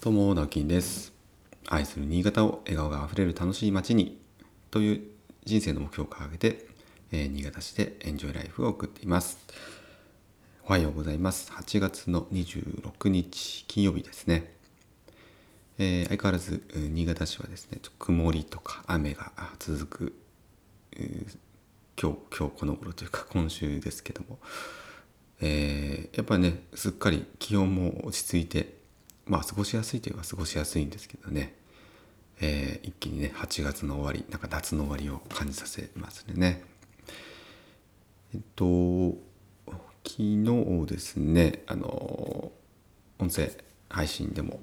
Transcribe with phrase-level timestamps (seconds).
[0.00, 1.12] どうも、直樹です。
[1.66, 4.20] 愛する新潟を笑顔があふれる楽しい街に
[4.70, 5.00] という
[5.44, 6.66] 人生の目標を掲げて、
[7.10, 9.38] えー新潟市でエンジョイライフを送っています。
[10.64, 11.50] おはようございます。
[11.50, 14.54] 8月の26日金曜日ですね。
[15.78, 20.12] えー相変わらず新潟市はですね、曇りとか雨が続く、
[22.00, 24.38] 今日、今日この頃というか今週ですけども、
[25.40, 28.77] えーやっぱりねすっかり気温も落ち着いて
[29.28, 31.54] まあ過ごしやすいといえば過ごしやすいんですけどね、
[32.40, 36.64] えー一気にね8月の終わりなんか夏の終わりを感じさせますね。
[38.34, 39.16] えっと
[40.04, 42.50] 昨日ですねあの
[43.18, 43.50] 音声
[43.88, 44.60] 配信でも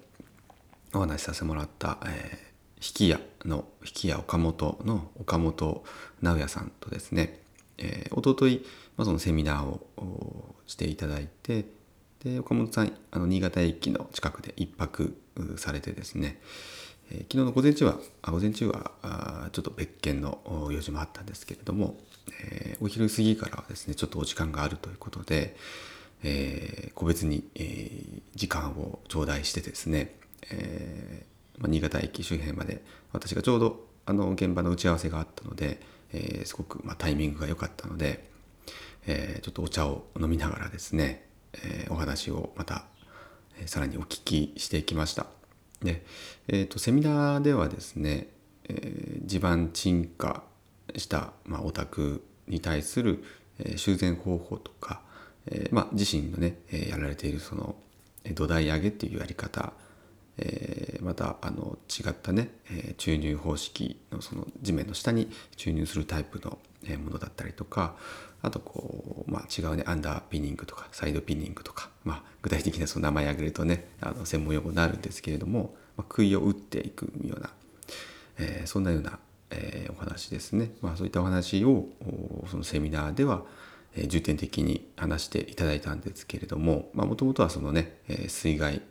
[0.94, 2.46] お話しさせてもらった、えー
[2.78, 5.84] 引き屋の引き屋岡本の岡本
[6.22, 7.40] 直也さんとですね、
[7.78, 8.64] えー、一昨日
[8.98, 11.66] まあそのセミナーをしていただいて
[12.26, 15.16] で岡本さんあの新潟駅の近くで一泊
[15.58, 16.40] されてですね、
[17.12, 20.40] えー昨日の午前中は午前中はあちょっと別件の
[20.72, 21.98] 用事もあったんですけれども、
[22.44, 25.56] えーお昼過ぎからはですねちょっとお時間があるということで、
[26.24, 30.16] えー個別に、えー時間を頂戴してですね、
[30.52, 35.80] えーまあ、新潟駅周辺まで私がちょうどあの現場の打ち合わせがあったので、
[36.12, 38.28] えーすごく、まあ、タイミングが良かったので、
[39.06, 41.24] えーちょっとお茶を飲みながらですね、
[41.64, 42.86] えーお話をまた、
[43.60, 45.28] えーさらにお聞きしていきました。
[45.82, 46.04] で、
[46.48, 48.28] えー、とセミナーではですね、
[48.70, 50.44] えー地盤沈下
[50.96, 53.24] した、まあ、お宅に対する、
[53.60, 55.02] えー修繕方法とか、
[55.48, 57.76] えーまあ、自身のね、えーやられているその
[58.24, 59.74] え土台上げっていうやり方、
[60.38, 67.96] えーまたあの違ったね、えー注入方式のその地面の下に注入するタイプのえものだったりとか
[68.46, 77.50] あとこう、まあ、違うねアンダーピニングとかサイドピニングとか、まあ、具体的なその名前挙げるとねあの専門用語になるんですけれども、まあ、杭を打っていくような、
[78.38, 81.88] えーそんなような、えーお話ですね、まあ、そういったお話を
[82.50, 83.44] そのセミナーでは、
[83.96, 88.82] えー重点的に話していただいたんですけれどももともとはそのね、えー水害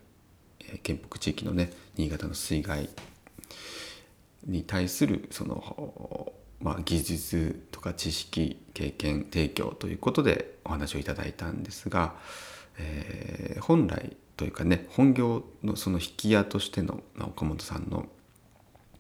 [0.61, 2.89] えー県北地域のね新潟の水害
[4.47, 6.33] に対するその、
[6.65, 12.15] まあ、技術とか知識経験提供ということでお話をいただいたんですが、
[12.79, 18.07] えー本来というかね本業のその引き屋としての、ま、岡本さんの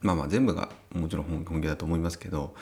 [0.00, 2.54] まあまあ全部がもちろん本業だと思いますけど、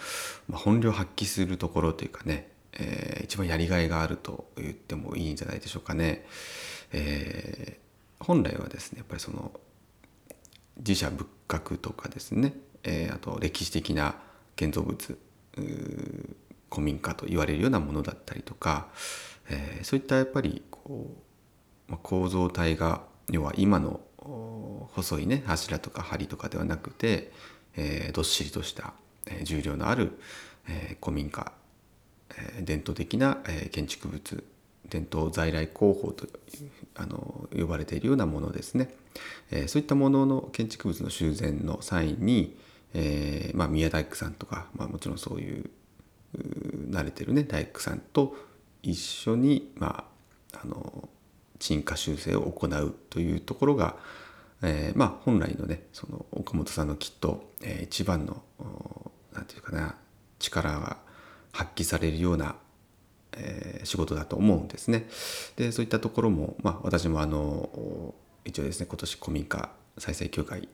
[0.48, 6.24] まあ、本領発揮するところというかね、えー一番やりがいがあると言ってもいいんじゃないでしょうかね。
[6.92, 9.50] えー本来はですねやっぱりその
[10.78, 14.14] 自社仏閣とかですね、えーあと歴史的な
[14.56, 15.18] 建造物
[16.70, 18.88] 古民家と言われるようなものだったりとか、
[19.50, 21.14] えーそういったやっぱりこ
[21.88, 24.00] う、まあ、構造体が要は今の
[24.92, 27.32] 細いね柱とか梁とかではなくて、
[27.76, 28.94] えーどっしりとした、
[29.26, 30.18] えー重量のある、
[30.68, 31.52] えー古民家、
[32.30, 34.44] えー伝統的な、えー建築物
[34.88, 36.26] 伝統在来工法と
[36.96, 38.94] あの呼ばれているようなものですね、
[39.50, 42.56] えーそういったものの建築物の修繕の際に、
[42.94, 45.70] えーまあ、宮大工さんとか、まあ、もちろんそういう
[46.90, 48.36] 慣れてるね大工さんと
[48.82, 50.04] 一緒に、ま
[50.52, 51.08] あ、あの
[51.58, 53.96] 沈下修正を行うというところが、
[54.62, 59.94] えーまあ、本来のねその岡本さんのきっと、えー一番のおなんていうかな
[60.38, 60.98] 力が
[61.52, 62.56] 発揮されるような
[63.32, 65.08] えー仕事だと思うんですね。
[65.56, 68.14] でそういったところも、まあ、私もあの
[68.44, 70.68] 一応ですね今年古民家再生協会、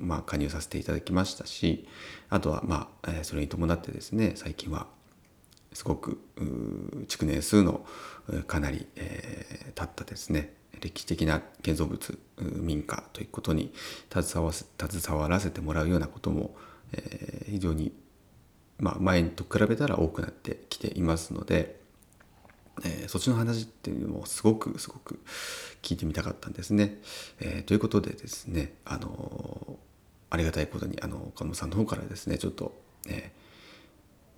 [0.00, 1.86] まあ、加入させていただきましたし
[2.28, 4.86] あとは、まあえそれに伴ってですね最近は
[5.72, 6.20] すごく
[7.06, 7.84] 築年数の
[8.46, 13.72] かなり、えー経ったですね歴史的な建造物民家ということに
[14.12, 16.56] 携わ携わらせてもらうようなことも、
[16.92, 17.92] えー非常に
[18.78, 21.80] まあ、前と比べたら多くなってきていますので、
[22.84, 25.20] えーそっちの話っていうのもすごくすごく
[25.82, 26.98] 聞いてみたかったんですね。
[27.40, 29.88] えーということでですね、あのー
[30.30, 32.72] ありがたいことにあの岡本さんの方からですねちょっと、
[33.08, 33.32] え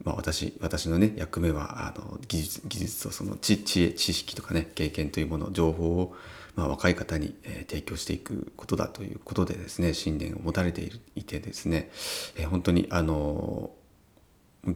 [0.03, 6.15] ーまあ、私私のね役目はあの技術技術とその知知恵知識とかね経験というもの情報を、
[6.55, 11.91] まあ、若い方に、えー提供していくことだということでですね信念を持たれているいてですね、
[12.37, 13.71] えー本当にあの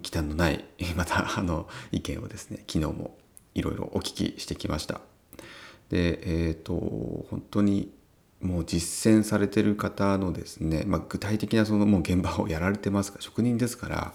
[0.02, 0.64] 忌憚のない
[0.96, 3.16] またあの意見をですね昨日も
[3.54, 5.00] いろいろお聞きしてきました。
[5.90, 6.74] でえっ、と
[7.30, 7.92] 本当に
[8.40, 14.14] もう実践されてる方のですね、まあ、具体的なそのもう現場をやられてますから職人ですから、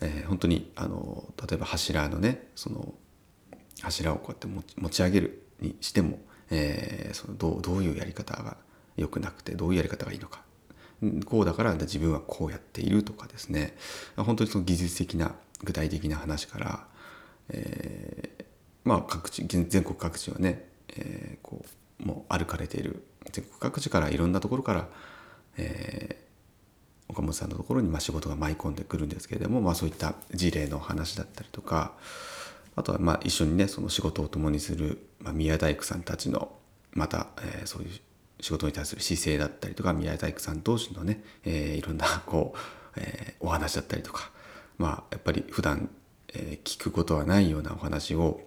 [0.00, 2.94] えー本当にあの例えば柱のねその
[3.82, 6.18] 柱をこうやって持ち持ち上げるにしても、
[6.50, 8.56] えーそのどうどういうやり方が
[8.96, 10.42] 良くなくてどういうやり方がいいのか
[11.24, 13.76] こうだから自分はこうやっているとかですね
[14.16, 16.86] 本当にその技術的な具体的な話から、
[17.48, 18.44] えー、
[18.84, 21.64] まあ各地全国各地はね、えー、こ
[22.00, 24.88] うもう歩かれている全国各地からいろんなところから、
[25.56, 31.92] えー、岡本さんのところにまあ仕事が舞い込んでくるんですけれども、まあ、そういった事例の話だったりとか
[32.74, 36.52] あとはまあ一緒にねその仕事を共にする、まあ、宮大工さんたちの
[36.92, 37.88] また、えー、そういう
[38.40, 42.58] 仕事に対する姿勢だったりとか宮大工さん同士のね、えー、いろんなこう、
[42.96, 44.30] えー、お話だったりとか
[44.78, 45.88] まあやっぱり普段、
[46.64, 48.40] 聞くことはないようなお話を、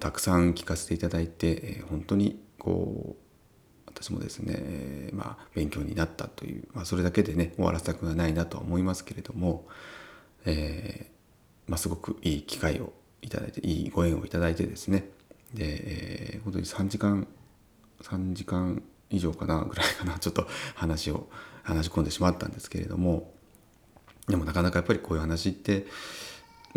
[0.00, 3.26] たくさん聞かせていただいて、本当にこう
[3.86, 9.66] 私もですね、まあ、勉強になったという、まあ、それだけでね終わらせたくはないなとは思いますけれども、
[10.44, 11.10] え、
[11.66, 12.92] まあ、すごくいい機会を
[13.22, 15.08] いただいていいご縁をいただいてですね
[15.54, 17.26] で、えー、本当に3時間
[18.02, 21.28] 3時間以上かなぐらいかな ちょっと話を
[21.62, 23.32] 話し込んでしまったんですけれども
[24.28, 25.86] でもなかなかやっぱりこういう話って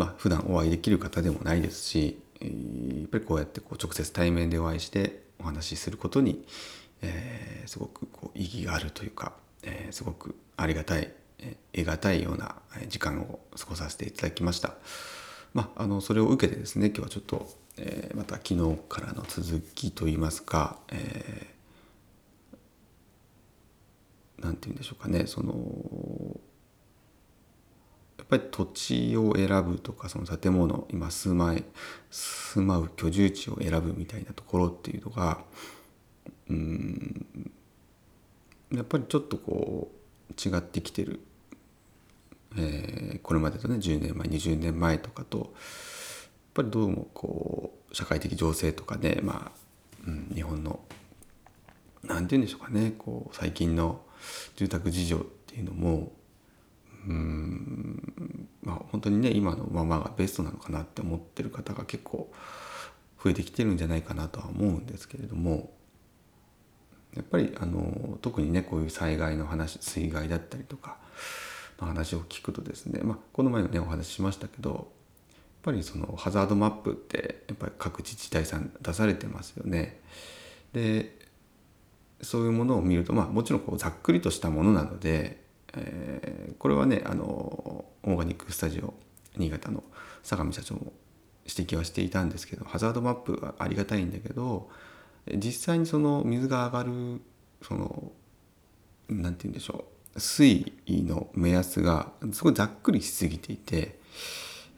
[0.00, 6.42] まあ普段お会いできる方でもないですしやっぱりこうやってこう直接対面でお会いしてお話しすることに、
[7.02, 12.56] えー、すごくこう意義があるというか、えー、すごくありがたい、えー、得難いような
[12.88, 14.72] 時間を過ごさせていただきました。
[15.52, 25.52] まあ、あのそれを受けてですね今日はちょっと、えー、また昨日からの続きといいますか、えー、て言うんでしょうかねその
[28.30, 31.64] ぱり土地を選ぶとかその建物今住まい
[32.10, 35.44] 住まう居住地を選ぶみたいなところっていうのが
[36.48, 37.26] うん
[38.72, 41.20] やっぱりちょっとこう違ってきてる。
[42.56, 45.48] えー、これまでとね10年前20年前とかとやっ
[46.54, 50.80] ぱりどうもこう社会的情勢とかねまあ、うん、日本の
[52.02, 54.00] 何て言うんでしょうかねこう最近の
[54.56, 56.10] 住宅事情っていうのも
[57.06, 62.32] うんまあ本当にね今のままがベストなのかなって思ってる方が結構
[63.22, 65.72] 増えてきてるんじゃないかなとは思うんですけれども
[67.14, 70.96] やっぱりあの特にねこういう災害の話水害だったりとか
[71.80, 74.84] の話を聞くとですね、まあ、この前もねお話ししましたけどやっ
[75.62, 80.00] ぱりそのハザードマップってやっぱり各自治体さん出されてますよね。
[80.72, 81.18] で
[82.22, 85.39] そういうものを見ると、まあ、もちろんこうざっくりとしたものなので、
[85.74, 88.94] えー、これはねあのオーガニックスタジオ
[89.36, 89.84] 新潟の
[90.22, 90.92] 相模社長も
[91.46, 94.68] 指摘はしていたんですけどハザードマップはありがたいんだけど
[95.36, 97.20] 実際にその水が上がる
[97.62, 98.12] その
[99.08, 99.84] 何て言うんでしょ
[100.16, 103.98] う水位の目安がすごいざっくりしすぎていて、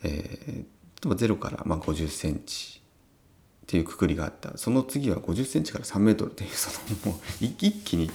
[0.03, 0.65] えー、例
[1.05, 2.83] えば0からま50センチ
[3.63, 4.59] っていうくくりがあった。
[4.59, 6.71] その次は50センチから3メートルっていうそ
[7.07, 8.11] のもう一気に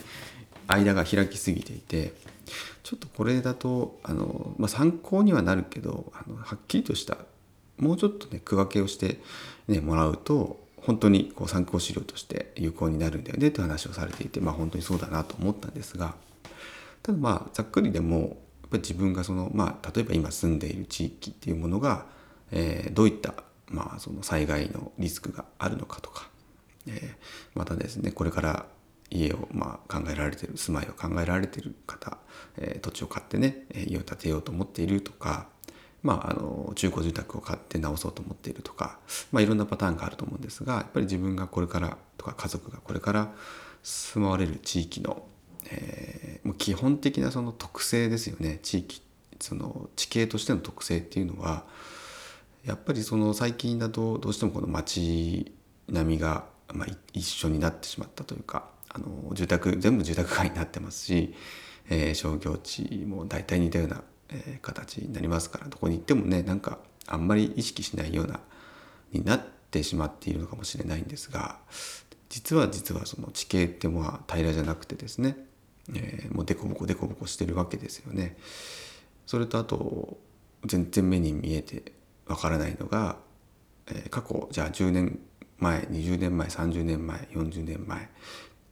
[0.68, 2.14] 間が開きすぎていて
[2.84, 7.18] ちょっとこれだとあの、まあ、参考にはなるけどあのはっきりとした
[7.78, 9.20] もうちょっとね区分けをして、
[9.68, 16.16] ね、もらうと本当にこう参考資料として有効になるんだよねという話をされていてまあ本当にそうだなと思ったんですが
[17.04, 18.28] ただまあざっくりでもやっ
[18.72, 22.06] ぱり自分がそのまあ例えば今住んでいる地域っていうものが、
[22.52, 23.34] えー、どういった
[23.70, 26.30] まあその災害のリスクがあるのかとか、
[26.88, 28.66] えー、またですねこれから
[29.19, 32.18] 家をまあ考えられてる住まいを考えられてる方、
[32.57, 35.47] え、土地を買ってね家を建てようと思っているとか、
[36.04, 39.00] まあ、あの中古住宅を買って直そうと思っているとか、
[39.31, 43.33] まあ、いろんなパターンがあると思うんですがやっぱり自分がこれからとか家族がこれから
[43.83, 45.26] 住まわれる地域の
[45.69, 48.59] えー、もう基本的なその特性ですよね。
[48.64, 49.02] 地域
[49.40, 51.66] その地形としての特性っていうのは
[52.66, 55.52] やっぱりその最近だとどうしてもこの街
[55.88, 61.34] 並みが、まあ、一緒になってしまったというかあの住宅全部住宅街になってますし、
[61.90, 68.40] えー、商業地も大体似たような、えー、形になりますからどこに行ってもねなんかあんまり意識しないような
[69.12, 69.42] になっ
[69.72, 71.60] てしまっているのかもしれないんですが
[72.30, 75.48] 実は実はその地形ってまあ平らじゃなくてですね
[75.94, 78.38] えー、もうデコボコデコボコしてるわけですよね。
[79.26, 80.18] それとあと
[80.66, 81.94] 全然目に見えて
[82.26, 83.18] わからないのが、
[83.88, 85.20] えー、過去じゃあ10年
[85.60, 88.10] 前20年前30年前40年前、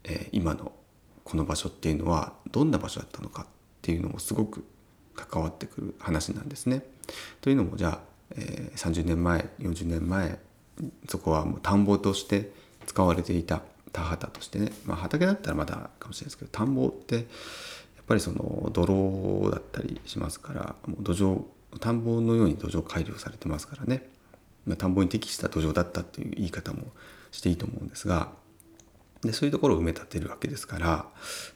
[0.06, 0.72] えー、今の
[1.24, 3.46] この場所っていうのはどんな場所だったのかっ
[3.82, 4.64] ていうのもすごく
[5.16, 6.84] 関わってくる話なんですね。
[7.42, 8.00] というのもじゃあ、
[8.32, 10.40] えー、30年前40年前
[11.08, 12.52] そこはもう田んぼとして
[12.86, 17.26] 使われていた田畑としてね、まあ、畑だったらまだかもしれないですけど田んぼってやっ
[18.06, 21.44] ぱりその泥だったりしますからもう土壌
[21.80, 24.08] 田んぼのように土壌改良されてますからね、
[24.66, 26.84] まあ、田んぼに適した土壌だったっていう言い方も
[27.32, 28.30] していいと思うんですが
[29.26, 31.06] でそういうところを埋め立てるわけですから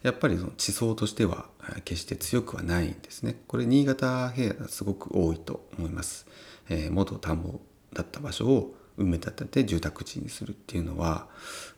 [0.03, 1.47] やっぱりその地層としては
[1.85, 6.27] 決して強くはないんですねこれ新潟平野はすごく多いと思います、
[6.69, 7.59] えー、元田んぼ
[7.93, 11.27] だった場所を埋め立てて住宅地にするっていうのは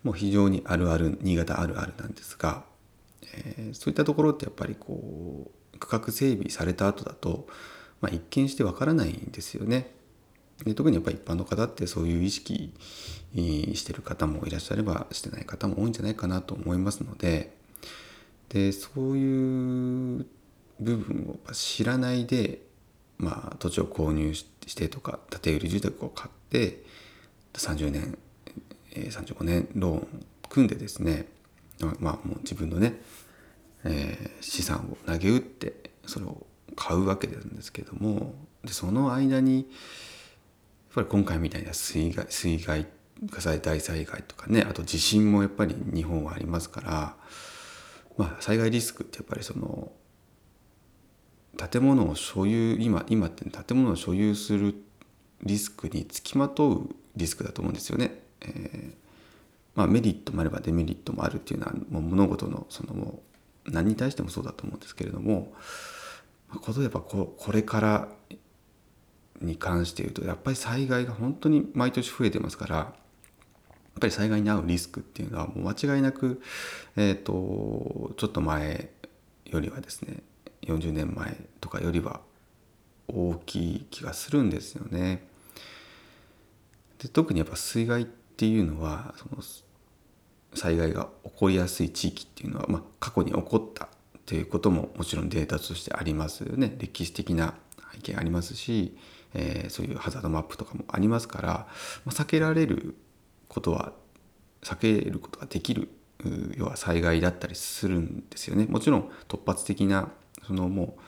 [0.04, 2.64] もう非常にあるある新潟あるあるなんですが、
[3.34, 7.48] えー、そういったところってやっぱりこう区画整備された後だと、
[8.02, 9.92] まあ、一見してわからないんですよね。
[10.66, 12.74] で特にやっぱり一般の方ってそういう意識
[13.36, 17.54] してる方もいらっしゃればしてない方も多いんじゃないかなと思いますので
[18.50, 20.26] でそういう
[20.80, 22.62] 部分を知らないで、
[23.18, 26.84] まあ、土地を購入してとか建て売り住宅を買って
[27.54, 28.18] 30年
[28.94, 31.28] 35年ローン組んでですね
[32.00, 33.02] まあもう自分のね、
[33.86, 39.70] えー、資産を投げ打ってそれを買うわけなんですけどもでその間に
[40.92, 42.86] っぱり今回みたいな水害水害
[43.32, 47.16] 火災大災害とかねあと地震もやっぱり日本はありますから、
[48.18, 49.92] まあ、災害リスクってやっぱりその
[51.70, 54.76] 建物を所有今今って建物を所有する
[55.44, 58.22] リスクにつきまとうリスクだと思うんですよね。
[58.42, 58.94] えー、
[59.76, 63.22] まあ、メリットもあればデメリットもあるっていうのはもう物事のそのも
[63.66, 65.54] う何に対してもそうだと思うんですけれども
[66.78, 68.10] 例えばここれから
[69.42, 76.42] に関して言うとやっぱり災害が本当に毎年増えてますからやっぱり災害に遭うリスクっていうのはもう間違いなく、
[76.96, 78.90] えーと、ちょっと前
[79.46, 80.24] よりはですね
[80.64, 82.22] 40年前とかよりは
[83.08, 85.28] 大きい気がするんですよね。
[87.00, 89.42] で特にやっぱ水害っていうのはその
[90.54, 93.90] 災害が起こりやすい地域っていうのは、まあ、過去に起こった
[94.26, 97.56] ということももちろんデータとしてありますよね歴史的な
[97.94, 98.96] 背景ありますし、
[99.34, 101.48] えー、そういうハザードマップとかもありますから、
[102.06, 102.96] まあ、避けられる
[103.48, 103.94] ことは
[104.62, 105.90] 避けることができる
[106.56, 108.68] 要は災害だったりするんですよね。
[108.70, 110.12] もちろん突発的な
[110.46, 111.02] そのもう、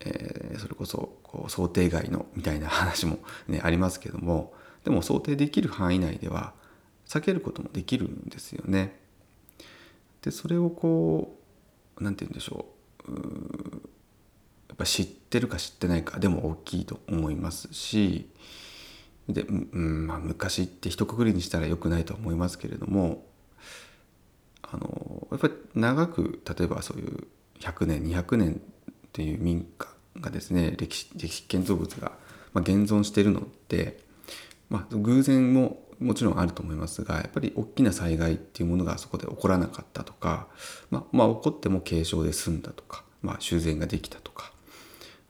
[0.00, 3.18] えー、それこそこう想定外のみたいな話も、
[3.48, 4.52] ね、ありますけども
[4.84, 6.52] でも想定できる範囲内では
[7.06, 9.00] 避けることもできるんですよね。
[10.22, 11.38] でそれをこ
[11.98, 12.66] う何て言うんでしょ
[13.08, 13.12] う
[14.68, 18.28] やっぱ知ってるか知ってないかでも大きいと思いますし
[19.28, 23.24] で、うんまあ、昔って一括りにしたらよくないと思いますけれども
[24.62, 27.26] あのやっぱり長く例えばそういう
[27.60, 29.88] 100年200年っていう民家
[30.20, 32.12] がですね歴史歴史建造物が、
[32.52, 34.00] ま、現存してるのって、
[34.68, 40.48] まあ、偶然ももちろんあると思いますがやっぱり大きな災害っていうものがそこで起こらなかったとか、
[40.90, 44.52] まあ、まあ起こっても軽症で済んだとか、まあ、修繕ができたとか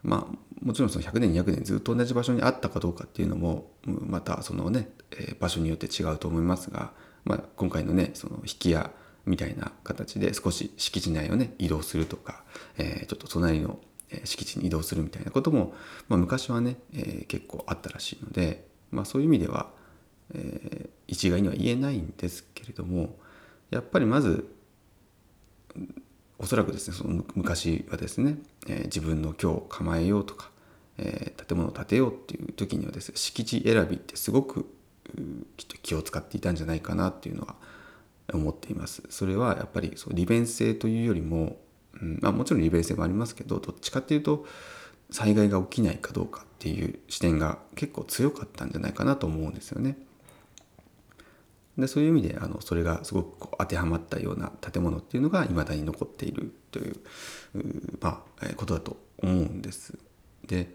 [0.04, 6.92] まあもちろんその100年200年ずっと同じ場所にあったかどうかっていうのもまたそのね、え場所によって違うと思いますが、
[7.24, 8.90] まあ、今回のねその引き屋
[9.26, 12.44] みたいな形で少し敷地内をね移動するとか、
[12.78, 13.78] えー、ちょっと隣の
[14.24, 15.74] 敷地に移動するみたいなことも、
[16.08, 19.70] まあ、昔はね、えー、結構あったらしいので、まあ、そういう意味では、
[20.34, 23.16] えー、一概には言えないんですけれども
[23.70, 24.48] やっぱりまず
[26.44, 28.36] おそらくですねその昔はですね、
[28.68, 30.50] えー、自分の今日構えようとか、
[30.98, 34.68] えー、建物を建てようっていう時にはですね敷地選びってすごく
[35.56, 37.54] きっと気を使っていたんじゃないかなっていうのは
[38.30, 39.02] 思っています。
[39.08, 41.56] それはやっぱりそう利便性というよりも、
[41.94, 44.44] うんまあ、もちろん利便性もありますけどどっちかっていうと
[45.10, 49.96] 災害が起きないかどうかっていう視点が結構強かったんじゃないかなと思うんですよね。
[51.78, 56.96] でそういう意味であのそれがすごくこう当てはまったような建物っていうのがいまだに残っているという
[58.00, 59.96] まあ、ことだと思うんです。
[60.46, 60.66] でやっ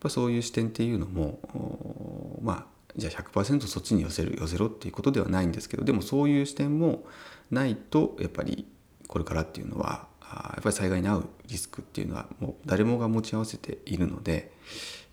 [0.00, 7.04] ぱそういう視点っていうのもまあじゃあ100%そっちに寄せる寄せろっていうことではないんですけどでもそういう視点も
[7.50, 8.66] ないとやっぱり
[9.08, 14.52] これからっていうのはやっぱり災害に遭うリスクっていうのはもう誰もが持ち合わせているので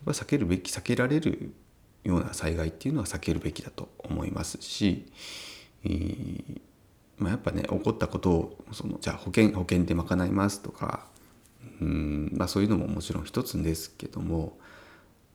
[0.06, 1.54] やっぱ避けるべき避けられる
[2.04, 5.06] ような災害っていうのは避けるべきだと思いますし、
[5.84, 6.60] えー、
[7.18, 11.06] まあ、やっぱね起こったことをそのじゃあ保険保険で賄いますとか
[11.80, 14.58] うん、まあ、そういうのももちろん一つですけども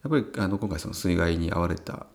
[0.03, 2.05] やっぱりあの今回その水害に遭われた、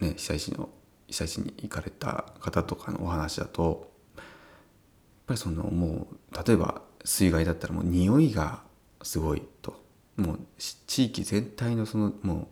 [0.00, 0.68] ね、被災地の
[1.06, 4.24] 被災地に行かれた方とかのお話だとやっ
[5.26, 8.62] ぱりそのもう例えば水害だったらもう匂いが
[9.02, 9.80] すごいと。
[10.16, 12.46] もう地域全体のそのもう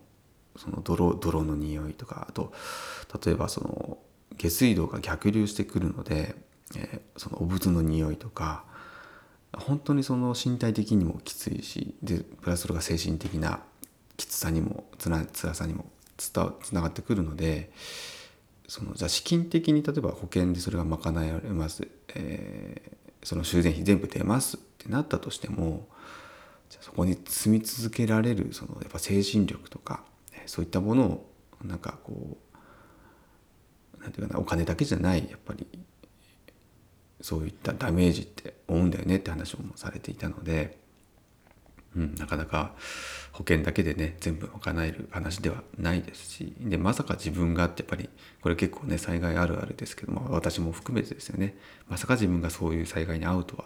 [0.57, 2.53] その泥泥の匂いとかあと
[3.23, 3.97] 例えばその
[4.37, 6.35] 下水道が逆流してくるので、
[6.75, 8.63] えー、そのお仏の匂いとか
[9.53, 13.61] 本当にその身体的にもきついしでプラスそれが精神的な
[14.17, 15.85] きつさにもつら辛さにも
[16.17, 17.71] つたつながってくるので
[18.67, 25.87] そのじゃあ資金的に例えば保険でそれが賄えられます、えー、その修繕費全部出ますってなったとしても
[26.81, 30.03] そこに住み続けられるそのやっぱ精神力とか
[30.45, 31.29] そういったものを
[31.63, 32.37] なんかこ
[33.99, 35.67] うなんていうかなお金だけじゃないやっぱり
[37.21, 40.77] そういったダメージって負うんだよねって話をされていたので、
[41.95, 42.75] うん、なかなか
[43.33, 48.09] 保険だけでね全部賄える話ではないですしでまさか自分がってやっぱり
[48.41, 51.57] これ結構ね災害あるあるですけども私も含めてですよね
[51.89, 53.65] まさか自分がそういう災害に遭うとは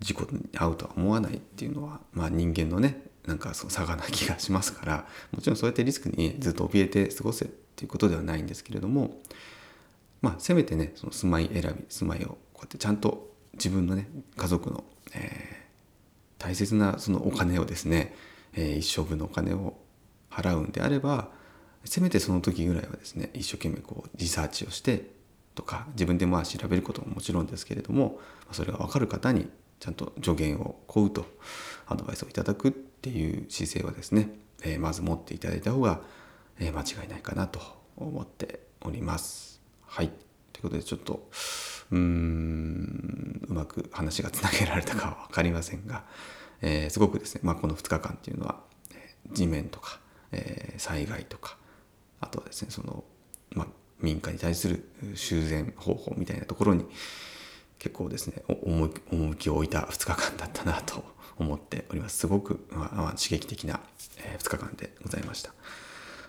[0.00, 9.16] 事故に遭うとは思わないっていうのは、まあ、人間のねなんかその差がない気がしますからもちろんそうやってリスクにずっと怯えて過ごせっていうことではないんですけれども
[10.20, 18.14] まあせめてねその住まい選び住まいをこうやってちゃんと自分のね家族の、えー、大切なそのお金をですね
[18.56, 19.74] えー、一生分のお金を
[20.30, 21.28] 払うんであれば
[21.84, 25.10] せめてその時ぐらいはですね一生懸命こうリサーチをして
[25.54, 28.18] とか自分でまあ調べることももちろんですけれども
[28.52, 29.48] それが分かる方に
[29.80, 31.26] ちゃんと助言を請うと
[31.86, 34.30] アドバイスをいただくっていう姿勢はですね、
[34.62, 36.00] えー、まず持っていただいた方が、
[36.58, 37.60] えー、間違いないかなと
[37.96, 39.60] 思っております。
[39.86, 40.10] はい
[40.52, 41.28] ということでちょっと
[41.90, 46.04] うーんうまく話がつなげられたかは分かりませんが
[46.62, 48.60] えー、すごくですね、まあ、この2日間っていうのは、
[49.32, 50.00] 地面とか、
[50.32, 51.58] え、災害とか
[52.20, 53.04] あとはですねその、
[53.50, 53.66] まあ、
[54.00, 56.86] 民家に対する修繕方法みたいなところに
[57.84, 61.04] 結構ですね趣を置いた2日間だったなと
[61.36, 63.80] 思っておりますすごく、まあ、刺激的な、
[64.16, 65.52] え2日間でございました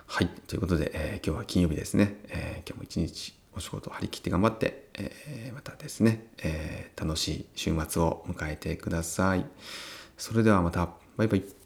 [0.06, 9.46] はいということで、え今日は金曜日ですね、え今日も一日お仕事を張り切って頑張って、えまたですね、え楽しい週末を迎えてください。
[10.18, 10.90] それではまた。
[11.18, 11.65] バイバイ。